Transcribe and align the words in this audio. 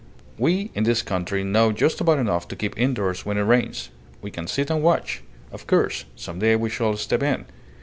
We 0.39 0.71
in 0.73 0.83
this 0.83 1.03
country 1.03 1.43
know 1.43 1.71
just 1.71 2.01
about 2.01 2.17
enough 2.17 2.47
to 2.47 2.55
keep 2.55 2.75
indoors 2.75 3.23
when 3.23 3.37
it 3.37 3.41
rains. 3.41 3.91
We 4.19 4.31
can 4.31 4.47
sit 4.47 4.71
and 4.71 4.81
watch. 4.81 5.21
Of 5.51 5.67
course, 5.67 6.05
some 6.15 6.39
day 6.39 6.55
we 6.55 6.71
shall 6.71 6.97
step 6.97 7.21
in. 7.21 7.45